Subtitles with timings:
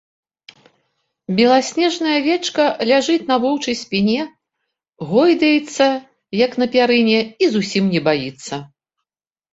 [1.39, 4.15] Беласнежная авечка ляжыць на воўчай спіне,
[5.11, 5.87] гойдаецца,
[6.45, 8.53] як на пярыне, і зусім не баіцца.